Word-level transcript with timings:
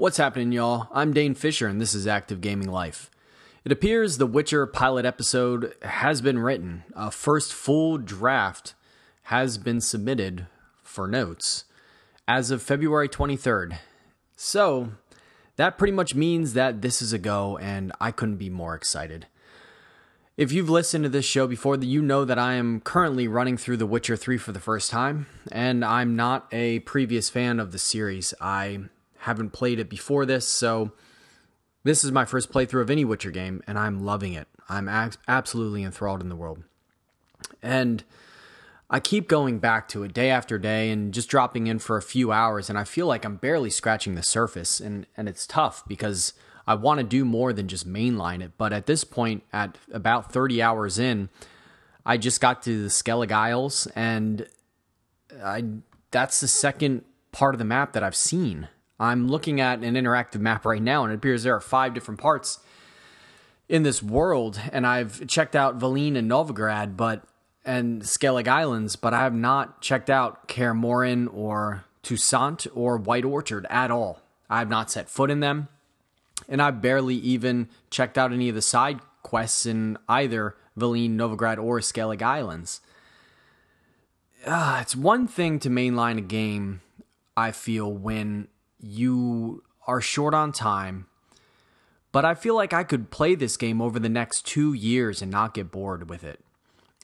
What's 0.00 0.16
happening, 0.16 0.50
y'all? 0.50 0.88
I'm 0.94 1.12
Dane 1.12 1.34
Fisher, 1.34 1.66
and 1.66 1.78
this 1.78 1.92
is 1.92 2.06
Active 2.06 2.40
Gaming 2.40 2.70
Life. 2.70 3.10
It 3.66 3.70
appears 3.70 4.16
the 4.16 4.24
Witcher 4.24 4.66
pilot 4.66 5.04
episode 5.04 5.74
has 5.82 6.22
been 6.22 6.38
written. 6.38 6.84
A 6.96 7.10
first 7.10 7.52
full 7.52 7.98
draft 7.98 8.72
has 9.24 9.58
been 9.58 9.82
submitted 9.82 10.46
for 10.82 11.06
notes 11.06 11.64
as 12.26 12.50
of 12.50 12.62
February 12.62 13.10
23rd. 13.10 13.76
So, 14.36 14.92
that 15.56 15.76
pretty 15.76 15.92
much 15.92 16.14
means 16.14 16.54
that 16.54 16.80
this 16.80 17.02
is 17.02 17.12
a 17.12 17.18
go, 17.18 17.58
and 17.58 17.92
I 18.00 18.10
couldn't 18.10 18.36
be 18.36 18.48
more 18.48 18.74
excited. 18.74 19.26
If 20.34 20.50
you've 20.50 20.70
listened 20.70 21.04
to 21.04 21.10
this 21.10 21.26
show 21.26 21.46
before, 21.46 21.76
you 21.76 22.00
know 22.00 22.24
that 22.24 22.38
I 22.38 22.54
am 22.54 22.80
currently 22.80 23.28
running 23.28 23.58
through 23.58 23.76
The 23.76 23.86
Witcher 23.86 24.16
3 24.16 24.38
for 24.38 24.52
the 24.52 24.60
first 24.60 24.90
time, 24.90 25.26
and 25.52 25.84
I'm 25.84 26.16
not 26.16 26.48
a 26.52 26.78
previous 26.78 27.28
fan 27.28 27.60
of 27.60 27.72
the 27.72 27.78
series. 27.78 28.32
I 28.40 28.84
haven't 29.20 29.50
played 29.50 29.78
it 29.78 29.88
before 29.88 30.26
this, 30.26 30.46
so 30.46 30.92
this 31.84 32.04
is 32.04 32.12
my 32.12 32.24
first 32.24 32.52
playthrough 32.52 32.82
of 32.82 32.90
any 32.90 33.04
Witcher 33.04 33.30
game, 33.30 33.62
and 33.66 33.78
I'm 33.78 34.04
loving 34.04 34.32
it. 34.32 34.48
I'm 34.68 34.88
absolutely 35.26 35.82
enthralled 35.82 36.22
in 36.22 36.28
the 36.28 36.36
world. 36.36 36.62
And 37.62 38.04
I 38.88 39.00
keep 39.00 39.28
going 39.28 39.58
back 39.58 39.88
to 39.88 40.02
it 40.02 40.12
day 40.12 40.30
after 40.30 40.58
day 40.58 40.90
and 40.90 41.14
just 41.14 41.28
dropping 41.28 41.66
in 41.66 41.78
for 41.78 41.96
a 41.96 42.02
few 42.02 42.32
hours, 42.32 42.68
and 42.68 42.78
I 42.78 42.84
feel 42.84 43.06
like 43.06 43.24
I'm 43.24 43.36
barely 43.36 43.70
scratching 43.70 44.14
the 44.14 44.22
surface, 44.22 44.80
and, 44.80 45.06
and 45.16 45.28
it's 45.28 45.46
tough 45.46 45.86
because 45.86 46.32
I 46.66 46.74
want 46.74 46.98
to 46.98 47.04
do 47.04 47.24
more 47.24 47.52
than 47.52 47.68
just 47.68 47.88
mainline 47.88 48.42
it. 48.42 48.52
But 48.58 48.72
at 48.72 48.86
this 48.86 49.04
point, 49.04 49.42
at 49.52 49.78
about 49.92 50.32
30 50.32 50.62
hours 50.62 50.98
in, 50.98 51.28
I 52.04 52.16
just 52.16 52.40
got 52.40 52.62
to 52.62 52.82
the 52.82 52.88
Skellige 52.88 53.32
Isles, 53.32 53.86
and 53.94 54.46
I 55.42 55.64
that's 56.10 56.40
the 56.40 56.48
second 56.48 57.04
part 57.32 57.54
of 57.54 57.58
the 57.58 57.64
map 57.64 57.92
that 57.92 58.02
I've 58.02 58.16
seen. 58.16 58.68
I'm 59.00 59.28
looking 59.28 59.60
at 59.60 59.82
an 59.82 59.94
interactive 59.94 60.40
map 60.40 60.66
right 60.66 60.82
now, 60.82 61.02
and 61.02 61.12
it 61.12 61.16
appears 61.16 61.42
there 61.42 61.56
are 61.56 61.60
five 61.60 61.94
different 61.94 62.20
parts 62.20 62.60
in 63.66 63.82
this 63.82 64.02
world. 64.02 64.60
And 64.72 64.86
I've 64.86 65.26
checked 65.26 65.56
out 65.56 65.78
Velen 65.78 66.16
and 66.16 66.30
Novigrad, 66.30 66.96
but 66.96 67.24
and 67.64 68.02
Skellige 68.02 68.48
Islands, 68.48 68.96
but 68.96 69.14
I 69.14 69.20
have 69.20 69.34
not 69.34 69.80
checked 69.80 70.10
out 70.10 70.48
Kaer 70.48 70.74
or 71.32 71.84
Toussaint 72.02 72.66
or 72.74 72.98
White 72.98 73.24
Orchard 73.24 73.66
at 73.68 73.90
all. 73.90 74.22
I 74.48 74.58
have 74.58 74.68
not 74.68 74.90
set 74.90 75.08
foot 75.08 75.30
in 75.30 75.40
them, 75.40 75.68
and 76.48 76.60
I've 76.60 76.82
barely 76.82 77.16
even 77.16 77.68
checked 77.90 78.18
out 78.18 78.32
any 78.32 78.48
of 78.48 78.54
the 78.54 78.62
side 78.62 79.00
quests 79.22 79.66
in 79.66 79.96
either 80.08 80.56
Velen, 80.78 81.16
Novigrad, 81.16 81.62
or 81.62 81.80
Skellige 81.80 82.22
Islands. 82.22 82.80
Uh, 84.46 84.78
it's 84.80 84.96
one 84.96 85.26
thing 85.28 85.58
to 85.60 85.68
mainline 85.68 86.18
a 86.18 86.22
game, 86.22 86.80
I 87.36 87.52
feel, 87.52 87.92
when 87.92 88.48
you 88.82 89.62
are 89.86 90.00
short 90.00 90.34
on 90.34 90.52
time. 90.52 91.06
But 92.12 92.24
I 92.24 92.34
feel 92.34 92.54
like 92.54 92.72
I 92.72 92.82
could 92.82 93.10
play 93.10 93.34
this 93.34 93.56
game 93.56 93.80
over 93.80 93.98
the 93.98 94.08
next 94.08 94.46
two 94.46 94.72
years 94.72 95.22
and 95.22 95.30
not 95.30 95.54
get 95.54 95.70
bored 95.70 96.10
with 96.10 96.24
it. 96.24 96.40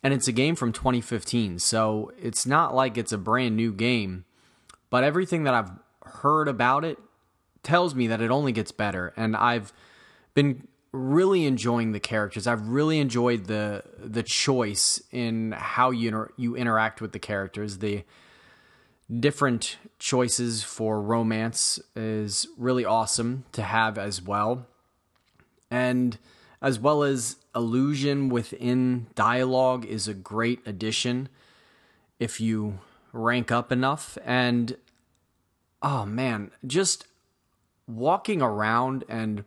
And 0.03 0.13
it's 0.13 0.29
a 0.29 0.33
game 0.33 0.57
from 0.57 0.73
2015, 0.73 1.59
so 1.59 2.13
it's 2.21 2.47
not 2.47 2.75
like 2.75 2.99
it's 2.99 3.13
a 3.13 3.19
brand 3.19 3.57
new 3.57 3.73
game. 3.73 4.25
But 4.91 5.05
everything 5.05 5.45
that 5.45 5.55
I've 5.55 5.71
heard 6.05 6.49
about 6.49 6.85
it 6.85 6.99
tells 7.63 7.95
me 7.95 8.07
that 8.09 8.21
it 8.21 8.31
only 8.31 8.53
gets 8.53 8.73
better. 8.73 9.13
And 9.17 9.37
I've 9.37 9.73
been 10.35 10.69
really 10.93 11.45
enjoying 11.45 11.93
the 11.93 12.01
characters. 12.01 12.47
I've 12.47 12.69
really 12.69 12.99
enjoyed 12.99 13.47
the 13.47 13.83
the 13.99 14.23
choice 14.23 15.03
in 15.11 15.53
how 15.53 15.91
you 15.91 16.09
inter- 16.09 16.33
you 16.37 16.57
interact 16.57 17.01
with 17.01 17.13
the 17.13 17.19
characters. 17.19 17.79
The 17.79 18.05
different 19.09 19.79
choices 19.99 20.63
for 20.63 21.01
romance 21.01 21.79
is 21.95 22.49
really 22.59 22.85
awesome 22.85 23.45
to 23.53 23.63
have 23.63 23.99
as 23.99 24.21
well. 24.21 24.67
And 25.71 26.19
as 26.61 26.79
well 26.79 27.03
as 27.03 27.37
illusion 27.55 28.29
within 28.29 29.07
dialogue 29.15 29.85
is 29.85 30.09
a 30.09 30.15
great 30.15 30.61
addition 30.67 31.29
if 32.19 32.41
you 32.41 32.79
rank 33.13 33.53
up 33.53 33.71
enough. 33.71 34.19
And 34.25 34.77
oh 35.83 36.05
man, 36.05 36.51
just 36.67 37.07
walking 37.87 38.43
around 38.43 39.05
and 39.09 39.45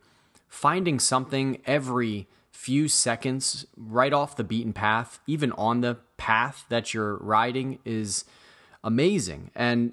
finding 0.48 0.98
something 0.98 1.60
every 1.66 2.26
few 2.50 2.88
seconds 2.88 3.66
right 3.76 4.12
off 4.12 4.36
the 4.36 4.44
beaten 4.44 4.72
path, 4.72 5.20
even 5.26 5.52
on 5.52 5.80
the 5.80 5.96
path 6.16 6.64
that 6.68 6.92
you're 6.92 7.16
riding, 7.16 7.78
is 7.84 8.24
amazing. 8.82 9.50
And 9.54 9.92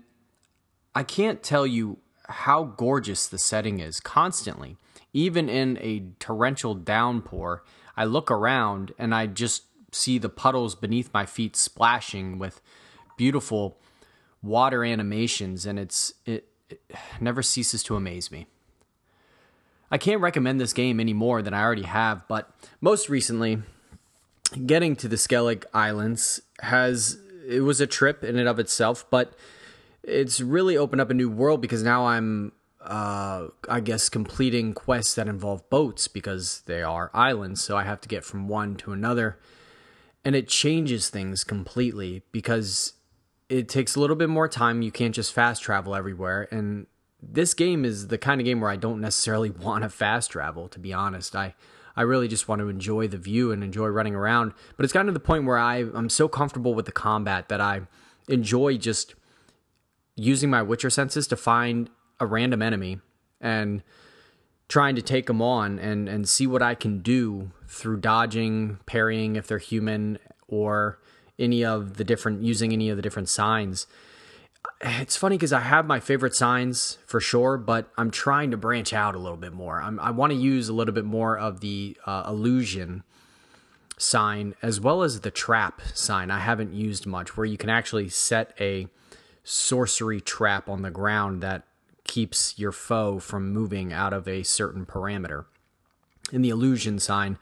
I 0.96 1.04
can't 1.04 1.44
tell 1.44 1.68
you 1.68 1.98
how 2.30 2.64
gorgeous 2.64 3.28
the 3.28 3.38
setting 3.38 3.80
is 3.80 4.00
constantly. 4.00 4.78
Even 5.14 5.50
in 5.50 5.78
a 5.82 6.04
torrential 6.20 6.76
downpour, 6.76 7.64
I 7.96 8.06
look 8.06 8.30
around 8.30 8.94
and 8.98 9.16
I 9.16 9.28
just 9.28 9.64
see 9.92 10.18
the 10.18 10.30
puddles 10.30 10.76
beneath 10.76 11.14
my 11.14 11.26
feet 11.26 11.56
splashing 11.56 12.38
with 12.38 12.62
beautiful 13.18 13.78
water 14.44 14.84
animations 14.84 15.66
and 15.66 15.80
it's 15.80 16.14
it, 16.26 16.48
it 16.70 16.82
never 17.20 17.42
ceases 17.42 17.82
to 17.84 17.96
amaze 17.96 18.32
me. 18.32 18.48
I 19.90 19.98
can't 19.98 20.22
recommend 20.22 20.60
this 20.60 20.74
game 20.74 21.00
any 21.00 21.14
more 21.14 21.42
than 21.42 21.54
I 21.54 21.64
already 21.64 21.84
have, 21.84 22.28
but 22.28 22.52
most 22.82 23.08
recently, 23.08 23.62
getting 24.66 24.96
to 24.98 25.08
the 25.08 25.16
Skellige 25.16 25.64
Islands 25.74 26.42
has 26.60 27.18
it 27.48 27.62
was 27.62 27.80
a 27.82 27.88
trip 27.88 28.24
in 28.24 28.38
and 28.38 28.48
of 28.48 28.60
itself, 28.60 29.06
but 29.10 29.34
it's 30.04 30.42
really 30.42 30.78
opened 30.78 31.02
up 31.02 31.10
a 31.10 31.14
new 31.14 31.30
world 31.30 31.62
because 31.62 31.84
now 31.84 32.08
I'm 32.08 32.52
uh, 32.82 33.48
I 33.68 33.82
guess 33.82 34.08
completing 34.08 34.74
quests 34.74 35.16
that 35.16 35.28
involve 35.28 35.70
boats 35.70 36.08
because 36.08 36.62
they 36.68 36.82
are 36.82 37.12
islands, 37.14 37.62
so 37.62 37.76
I 37.76 37.84
have 37.84 38.00
to 38.02 38.08
get 38.08 38.24
from 38.24 38.48
one 38.48 38.76
to 38.78 38.94
another. 38.94 39.38
And 40.24 40.36
it 40.36 40.48
changes 40.48 41.10
things 41.10 41.44
completely 41.44 42.24
because 42.32 42.94
it 43.50 43.70
takes 43.70 43.96
a 43.96 44.00
little 44.00 44.16
bit 44.16 44.30
more 44.30 44.48
time. 44.48 44.82
You 44.82 44.92
can't 44.92 45.16
just 45.16 45.34
fast 45.34 45.64
travel 45.64 45.96
everywhere. 45.96 46.48
And 46.52 46.88
this 47.22 47.54
game 47.54 47.86
is 47.86 48.08
the 48.08 48.18
kind 48.18 48.40
of 48.40 48.46
game 48.46 48.62
where 48.62 48.70
I 48.70 48.76
don't 48.76 49.02
necessarily 49.02 49.50
want 49.66 49.84
to 49.84 49.90
fast 49.90 50.32
travel, 50.32 50.68
to 50.70 50.80
be 50.80 50.94
honest. 50.94 51.36
I 51.36 51.56
I 51.98 52.04
really 52.04 52.28
just 52.28 52.48
want 52.48 52.60
to 52.60 52.70
enjoy 52.70 53.08
the 53.08 53.18
view 53.18 53.52
and 53.52 53.64
enjoy 53.64 53.88
running 53.88 54.16
around. 54.16 54.54
But 54.78 54.84
it's 54.84 54.94
gotten 54.94 55.08
to 55.08 55.14
the 55.14 55.20
point 55.20 55.46
where 55.46 55.58
I, 55.58 55.78
I'm 55.78 56.10
so 56.10 56.28
comfortable 56.28 56.76
with 56.76 56.86
the 56.86 56.92
combat 56.92 57.50
that 57.50 57.60
I 57.60 57.82
enjoy 58.30 58.78
just 58.78 59.16
using 60.16 60.50
my 60.50 60.62
Witcher 60.62 60.92
senses 60.92 61.28
to 61.28 61.36
find 61.36 61.90
a 62.20 62.28
random 62.28 62.62
enemy 62.62 63.00
and 63.42 63.82
trying 64.70 64.96
to 64.96 65.02
take 65.02 65.26
them 65.26 65.42
on 65.42 65.80
and, 65.80 66.08
and 66.08 66.30
see 66.30 66.46
what 66.46 66.62
I 66.62 66.76
can 66.76 67.00
do 67.00 67.52
through 67.68 67.98
dodging, 67.98 68.80
parrying 68.86 69.36
if 69.36 69.48
they're 69.48 69.58
human, 69.58 70.20
or 70.48 71.00
any 71.40 71.66
of 71.66 71.98
the 71.98 72.04
different 72.04 72.44
using 72.44 72.74
any 72.74 72.90
of 72.90 72.96
the 72.96 73.02
different 73.02 73.30
signs 73.30 73.88
it's 74.82 75.16
funny 75.16 75.38
because 75.38 75.54
I 75.54 75.62
have 75.62 75.88
my 75.88 76.00
favorite 76.00 76.36
signs 76.36 77.00
for 77.06 77.20
sure, 77.20 77.58
but 77.58 77.90
I'm 77.98 78.12
trying 78.12 78.52
to 78.52 78.58
branch 78.58 78.94
out 78.94 79.16
a 79.16 79.20
little 79.20 79.38
bit 79.38 79.54
more. 79.54 79.82
I'm, 79.82 80.00
i 80.00 80.12
want 80.12 80.32
to 80.32 80.38
use 80.38 80.70
a 80.70 80.74
little 80.74 80.94
bit 80.94 81.06
more 81.06 81.38
of 81.38 81.62
the 81.62 81.98
uh, 82.06 82.26
illusion 82.28 83.04
sign 83.98 84.54
as 84.62 84.80
well 84.80 85.02
as 85.02 85.22
the 85.22 85.32
trap 85.32 85.82
sign. 85.94 86.30
I 86.30 86.40
haven't 86.40 86.74
used 86.74 87.08
much 87.08 87.36
where 87.36 87.46
you 87.46 87.58
can 87.58 87.70
actually 87.70 88.10
set 88.10 88.54
a 88.60 88.88
sorcery 89.44 90.22
trap 90.22 90.70
on 90.70 90.84
the 90.84 90.92
ground 90.92 91.42
that 91.42 91.64
keeps 92.04 92.58
your 92.58 92.72
foe 92.72 93.20
from 93.20 93.52
moving 93.52 93.92
out 93.92 94.14
of 94.14 94.28
a 94.28 94.44
certain 94.44 94.86
parameter. 94.86 95.46
And 96.32 96.46
the 96.46 96.50
illusion 96.50 97.00
sign 97.00 97.38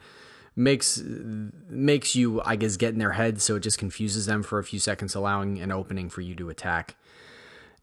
makes 0.58 1.02
makes 1.04 2.16
you 2.16 2.40
I 2.42 2.56
guess 2.56 2.78
get 2.78 2.94
in 2.94 2.98
their 2.98 3.12
head 3.12 3.42
so 3.42 3.56
it 3.56 3.60
just 3.60 3.78
confuses 3.78 4.24
them 4.24 4.42
for 4.42 4.58
a 4.58 4.64
few 4.64 4.78
seconds 4.78 5.14
allowing 5.14 5.60
an 5.60 5.70
opening 5.70 6.08
for 6.08 6.22
you 6.22 6.34
to 6.36 6.48
attack. 6.48 6.96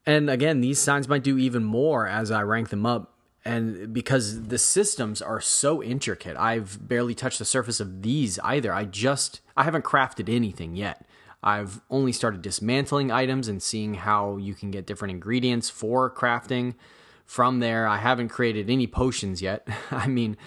And 0.05 0.29
again, 0.29 0.61
these 0.61 0.79
signs 0.79 1.07
might 1.07 1.23
do 1.23 1.37
even 1.37 1.63
more 1.63 2.07
as 2.07 2.31
I 2.31 2.41
rank 2.41 2.69
them 2.69 2.85
up. 2.85 3.13
And 3.45 3.93
because 3.93 4.43
the 4.43 4.57
systems 4.57 5.21
are 5.21 5.41
so 5.41 5.83
intricate, 5.83 6.37
I've 6.37 6.87
barely 6.87 7.13
touched 7.13 7.39
the 7.39 7.45
surface 7.45 7.79
of 7.79 8.01
these 8.01 8.39
either. 8.39 8.73
I 8.73 8.85
just, 8.85 9.41
I 9.57 9.63
haven't 9.63 9.83
crafted 9.83 10.33
anything 10.33 10.75
yet. 10.75 11.05
I've 11.41 11.81
only 11.89 12.13
started 12.13 12.41
dismantling 12.41 13.11
items 13.11 13.49
and 13.49 13.61
seeing 13.61 13.95
how 13.95 14.37
you 14.37 14.53
can 14.53 14.71
get 14.71 14.85
different 14.85 15.11
ingredients 15.11 15.69
for 15.69 16.09
crafting. 16.09 16.75
From 17.25 17.59
there, 17.59 17.85
I 17.85 17.97
haven't 17.97 18.29
created 18.29 18.69
any 18.69 18.87
potions 18.87 19.41
yet. 19.41 19.67
I 19.91 20.07
mean, 20.07 20.37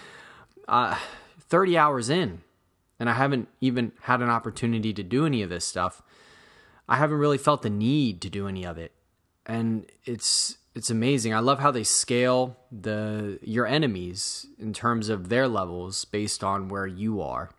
uh, 0.67 0.97
30 1.39 1.77
hours 1.77 2.09
in, 2.09 2.41
and 2.99 3.09
I 3.09 3.13
haven't 3.13 3.47
even 3.61 3.91
had 4.01 4.21
an 4.21 4.29
opportunity 4.29 4.91
to 4.93 5.03
do 5.03 5.27
any 5.27 5.43
of 5.43 5.49
this 5.49 5.65
stuff. 5.65 6.01
I 6.89 6.95
haven't 6.95 7.17
really 7.17 7.37
felt 7.37 7.61
the 7.61 7.69
need 7.69 8.21
to 8.21 8.29
do 8.29 8.47
any 8.47 8.65
of 8.65 8.79
it 8.79 8.91
and 9.47 9.85
it's 10.05 10.57
it's 10.75 10.91
amazing. 10.91 11.33
I 11.33 11.39
love 11.39 11.57
how 11.59 11.71
they 11.71 11.83
scale 11.83 12.57
the 12.71 13.39
your 13.41 13.65
enemies 13.65 14.45
in 14.59 14.73
terms 14.73 15.09
of 15.09 15.29
their 15.29 15.47
levels 15.47 16.05
based 16.05 16.43
on 16.43 16.67
where 16.67 16.85
you 16.85 17.21
are. 17.21 17.49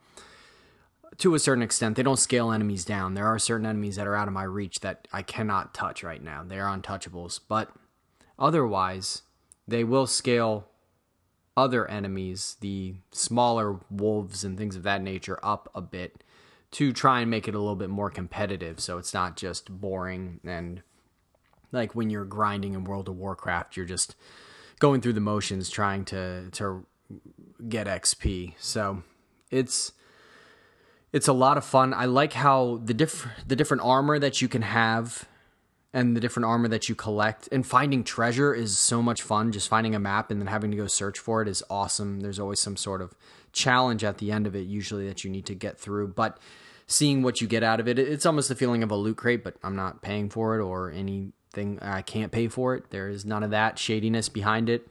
To 1.16 1.34
a 1.34 1.40
certain 1.40 1.64
extent, 1.64 1.96
they 1.96 2.04
don't 2.04 2.18
scale 2.18 2.52
enemies 2.52 2.84
down. 2.84 3.14
There 3.14 3.26
are 3.26 3.40
certain 3.40 3.66
enemies 3.66 3.96
that 3.96 4.06
are 4.06 4.14
out 4.14 4.28
of 4.28 4.34
my 4.34 4.44
reach 4.44 4.80
that 4.80 5.08
I 5.12 5.22
cannot 5.22 5.74
touch 5.74 6.04
right 6.04 6.22
now. 6.22 6.44
They 6.46 6.60
are 6.60 6.78
untouchables, 6.78 7.40
but 7.48 7.72
otherwise, 8.38 9.22
they 9.66 9.82
will 9.82 10.06
scale 10.06 10.68
other 11.56 11.90
enemies, 11.90 12.56
the 12.60 12.94
smaller 13.10 13.80
wolves 13.90 14.44
and 14.44 14.56
things 14.56 14.76
of 14.76 14.84
that 14.84 15.02
nature, 15.02 15.40
up 15.42 15.68
a 15.74 15.80
bit 15.80 16.22
to 16.70 16.92
try 16.92 17.20
and 17.20 17.30
make 17.30 17.48
it 17.48 17.54
a 17.54 17.58
little 17.58 17.74
bit 17.74 17.90
more 17.90 18.10
competitive 18.10 18.78
so 18.78 18.98
it's 18.98 19.14
not 19.14 19.36
just 19.36 19.80
boring 19.80 20.38
and 20.44 20.82
like 21.72 21.94
when 21.94 22.10
you're 22.10 22.24
grinding 22.24 22.74
in 22.74 22.84
World 22.84 23.08
of 23.08 23.16
Warcraft, 23.16 23.76
you're 23.76 23.86
just 23.86 24.14
going 24.78 25.00
through 25.00 25.14
the 25.14 25.20
motions 25.20 25.70
trying 25.70 26.04
to 26.06 26.50
to 26.50 26.86
get 27.68 27.86
XP. 27.86 28.54
So 28.58 29.02
it's 29.50 29.92
it's 31.12 31.28
a 31.28 31.32
lot 31.32 31.56
of 31.56 31.64
fun. 31.64 31.94
I 31.94 32.04
like 32.04 32.34
how 32.34 32.80
the 32.84 32.94
diff 32.94 33.26
the 33.46 33.56
different 33.56 33.82
armor 33.82 34.18
that 34.18 34.40
you 34.42 34.48
can 34.48 34.62
have 34.62 35.28
and 35.94 36.14
the 36.14 36.20
different 36.20 36.44
armor 36.44 36.68
that 36.68 36.88
you 36.88 36.94
collect 36.94 37.48
and 37.50 37.66
finding 37.66 38.04
treasure 38.04 38.52
is 38.52 38.78
so 38.78 39.02
much 39.02 39.22
fun. 39.22 39.52
Just 39.52 39.68
finding 39.68 39.94
a 39.94 39.98
map 39.98 40.30
and 40.30 40.40
then 40.40 40.46
having 40.46 40.70
to 40.70 40.76
go 40.76 40.86
search 40.86 41.18
for 41.18 41.40
it 41.40 41.48
is 41.48 41.62
awesome. 41.70 42.20
There's 42.20 42.38
always 42.38 42.60
some 42.60 42.76
sort 42.76 43.00
of 43.00 43.14
challenge 43.52 44.04
at 44.04 44.18
the 44.18 44.30
end 44.30 44.46
of 44.46 44.54
it 44.54 44.66
usually 44.66 45.06
that 45.08 45.24
you 45.24 45.30
need 45.30 45.46
to 45.46 45.54
get 45.54 45.78
through, 45.78 46.08
but 46.08 46.38
seeing 46.86 47.22
what 47.22 47.40
you 47.40 47.46
get 47.46 47.62
out 47.62 47.80
of 47.80 47.88
it, 47.88 47.98
it's 47.98 48.26
almost 48.26 48.48
the 48.48 48.54
feeling 48.54 48.82
of 48.82 48.90
a 48.90 48.96
loot 48.96 49.16
crate, 49.16 49.42
but 49.42 49.56
I'm 49.62 49.76
not 49.76 50.02
paying 50.02 50.28
for 50.28 50.58
it 50.58 50.62
or 50.62 50.90
anything 51.56 51.78
I 51.80 52.02
can't 52.02 52.32
pay 52.32 52.48
for 52.48 52.74
it. 52.74 52.90
There 52.90 53.08
is 53.08 53.24
none 53.24 53.42
of 53.42 53.50
that 53.50 53.78
shadiness 53.78 54.28
behind 54.28 54.68
it. 54.68 54.88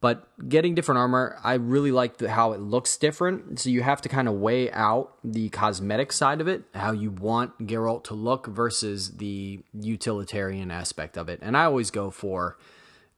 But 0.00 0.28
getting 0.48 0.76
different 0.76 1.00
armor, 1.00 1.40
I 1.42 1.54
really 1.54 1.90
like 1.90 2.18
the, 2.18 2.30
how 2.30 2.52
it 2.52 2.60
looks 2.60 2.96
different. 2.96 3.58
So 3.58 3.68
you 3.68 3.82
have 3.82 4.00
to 4.02 4.08
kind 4.08 4.28
of 4.28 4.34
weigh 4.34 4.70
out 4.70 5.14
the 5.24 5.48
cosmetic 5.48 6.12
side 6.12 6.40
of 6.40 6.46
it, 6.46 6.62
how 6.72 6.92
you 6.92 7.10
want 7.10 7.66
Geralt 7.66 8.04
to 8.04 8.14
look 8.14 8.46
versus 8.46 9.16
the 9.16 9.60
utilitarian 9.72 10.70
aspect 10.70 11.16
of 11.16 11.28
it. 11.28 11.40
And 11.42 11.56
I 11.56 11.64
always 11.64 11.90
go 11.90 12.10
for 12.10 12.58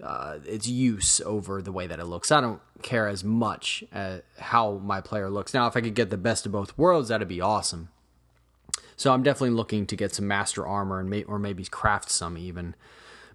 uh, 0.02 0.38
its 0.46 0.66
use 0.66 1.20
over 1.20 1.60
the 1.60 1.72
way 1.72 1.86
that 1.86 2.00
it 2.00 2.06
looks. 2.06 2.32
I 2.32 2.40
don't 2.40 2.62
care 2.80 3.08
as 3.08 3.22
much 3.22 3.84
as 3.92 4.22
how 4.38 4.80
my 4.82 5.02
player 5.02 5.28
looks. 5.28 5.52
Now, 5.52 5.66
if 5.66 5.76
I 5.76 5.82
could 5.82 5.94
get 5.94 6.08
the 6.08 6.16
best 6.16 6.46
of 6.46 6.52
both 6.52 6.78
worlds, 6.78 7.10
that'd 7.10 7.28
be 7.28 7.42
awesome. 7.42 7.90
So 9.00 9.14
I'm 9.14 9.22
definitely 9.22 9.56
looking 9.56 9.86
to 9.86 9.96
get 9.96 10.14
some 10.14 10.28
master 10.28 10.66
armor 10.66 11.00
and 11.00 11.08
may, 11.08 11.22
or 11.22 11.38
maybe 11.38 11.64
craft 11.64 12.10
some 12.10 12.36
even. 12.36 12.74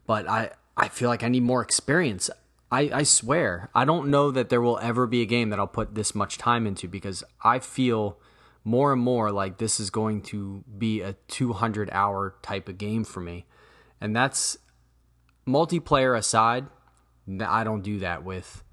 But 0.06 0.30
I 0.30 0.52
I 0.78 0.90
feel 0.90 1.10
like 1.10 1.24
I 1.24 1.28
need 1.28 1.42
more 1.42 1.64
experience. 1.64 2.30
I, 2.72 2.92
I 2.94 3.02
swear, 3.02 3.72
I 3.74 3.84
don't 3.84 4.10
know 4.10 4.30
that 4.30 4.50
there 4.50 4.62
will 4.62 4.78
ever 4.78 5.08
be 5.08 5.24
a 5.24 5.26
game 5.26 5.50
that 5.50 5.58
I'll 5.58 5.66
put 5.66 5.96
this 5.96 6.14
much 6.14 6.38
time 6.38 6.68
into 6.68 6.88
because 6.88 7.24
I 7.44 7.58
feel 7.58 8.20
more 8.64 8.94
and 8.94 9.02
more 9.02 9.32
like 9.32 9.58
this 9.58 9.80
is 9.80 9.90
going 9.90 10.22
to 10.24 10.64
be 10.78 11.02
a 11.02 11.14
200 11.30 11.90
hour 11.92 12.36
type 12.44 12.70
of 12.70 12.78
game 12.78 13.04
for 13.04 13.22
me. 13.22 13.48
And 14.00 14.16
that's 14.16 14.60
multiplayer 15.48 16.16
aside, 16.16 16.68
I 17.42 17.64
don't 17.64 17.82
do 17.82 17.98
that 17.98 18.24
with 18.24 18.64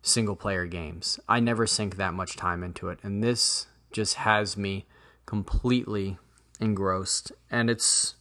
single 0.00 0.36
player 0.36 0.64
games. 0.64 1.20
I 1.28 1.40
never 1.40 1.66
sink 1.66 1.96
that 1.96 2.14
much 2.14 2.34
time 2.34 2.62
into 2.62 2.88
it. 2.88 2.98
And 3.02 3.22
this 3.22 3.66
just 3.92 4.14
has 4.14 4.56
me 4.56 4.86
completely 5.26 6.18
engrossed. 6.60 7.32
And 7.50 7.70
it's 7.70 8.14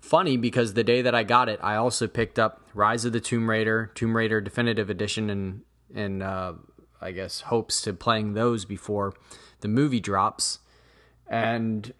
funny 0.00 0.36
because 0.36 0.74
the 0.74 0.84
day 0.84 1.02
that 1.02 1.14
I 1.14 1.22
got 1.22 1.48
it, 1.48 1.58
I 1.62 1.76
also 1.76 2.06
picked 2.06 2.38
up 2.38 2.68
Rise 2.74 3.04
of 3.04 3.12
the 3.12 3.20
Tomb 3.20 3.48
Raider, 3.48 3.90
Tomb 3.94 4.16
Raider 4.16 4.40
Definitive 4.40 4.90
Edition, 4.90 5.30
and 5.30 5.62
and 5.94 6.22
uh, 6.22 6.54
I 7.00 7.12
guess 7.12 7.42
hopes 7.42 7.80
to 7.82 7.92
playing 7.92 8.34
those 8.34 8.64
before 8.64 9.14
the 9.60 9.68
movie 9.68 10.00
drops, 10.00 10.58
and 11.28 11.92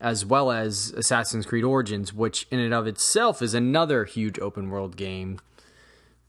as 0.00 0.24
well 0.24 0.50
as 0.50 0.90
Assassin's 0.92 1.46
Creed 1.46 1.64
Origins, 1.64 2.12
which 2.12 2.46
in 2.50 2.58
and 2.58 2.72
of 2.72 2.86
itself 2.86 3.42
is 3.42 3.52
another 3.52 4.04
huge 4.04 4.38
open 4.38 4.70
world 4.70 4.96
game 4.96 5.38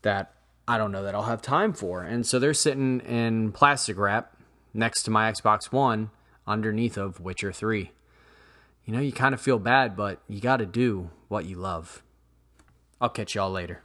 that 0.02 0.34
I 0.68 0.78
don't 0.78 0.92
know 0.92 1.04
that 1.04 1.16
I'll 1.16 1.24
have 1.24 1.42
time 1.42 1.74
for. 1.74 2.02
And 2.04 2.26
so 2.26 2.38
they're 2.38 2.54
sitting 2.54 3.00
in 3.02 3.52
plastic 3.52 3.98
wrap 3.98 4.36
next 4.74 5.04
to 5.04 5.12
my 5.12 5.32
Xbox 5.32 5.72
One 5.72 6.12
underneath 6.52 6.98
of 6.98 7.20
Witcher 7.20 7.52
3 7.52 7.92
you 8.86 8.94
know, 8.94 9.00
you 9.00 9.12
kind 9.12 9.34
of 9.34 9.42
feel 9.42 9.60
bad, 9.60 9.96
but 9.96 10.22
you 10.28 10.42
got 10.42 10.58
to 10.58 10.66
do 10.66 11.12
what 11.28 11.46
you 11.46 11.56
love. 11.56 12.04
I'll 13.00 13.10
catch 13.10 13.36
y'all 13.36 13.52
later. 13.52 13.82